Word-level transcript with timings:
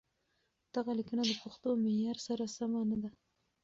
دغه 0.75 0.91
ليکنه 0.99 1.23
د 1.25 1.31
پښتو 1.43 1.69
معيار 1.83 2.17
سره 2.27 2.43
سمه 2.57 2.81
نه 2.89 2.97
ده. 3.03 3.09